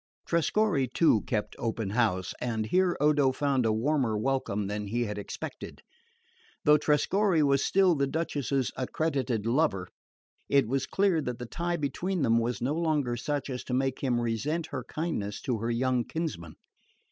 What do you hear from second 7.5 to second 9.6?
still the Duchess's accredited